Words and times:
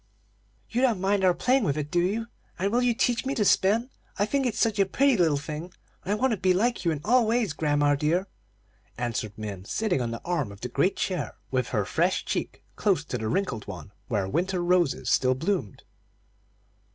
"You 0.67 0.81
don't 0.81 0.99
mind 0.99 1.23
our 1.23 1.31
playing 1.35 1.63
with 1.63 1.77
it, 1.77 1.91
do 1.91 1.99
you? 2.01 2.25
And 2.57 2.71
will 2.71 2.81
you 2.81 2.95
teach 2.95 3.23
me 3.23 3.35
to 3.35 3.45
spin? 3.45 3.91
I 4.17 4.25
think 4.25 4.47
it's 4.47 4.57
such 4.59 4.79
a 4.79 4.85
pretty 4.87 5.15
little 5.15 5.37
thing, 5.37 5.71
and 6.03 6.11
I 6.11 6.15
want 6.15 6.31
to 6.31 6.37
be 6.37 6.55
like 6.55 6.83
you 6.83 6.89
in 6.89 7.01
all 7.05 7.27
ways, 7.27 7.53
grandma 7.53 7.93
dear," 7.93 8.25
answered 8.97 9.37
Min, 9.37 9.63
sitting 9.65 10.01
on 10.01 10.09
the 10.09 10.21
arm 10.25 10.51
of 10.51 10.61
the 10.61 10.69
great 10.69 10.95
chair, 10.95 11.35
with 11.51 11.67
her 11.67 11.85
fresh 11.85 12.25
cheek 12.25 12.63
close 12.75 13.05
to 13.05 13.19
the 13.19 13.27
wrinkled 13.29 13.67
one 13.67 13.91
where 14.07 14.27
winter 14.27 14.63
roses 14.63 15.07
still 15.07 15.35
bloomed. 15.35 15.83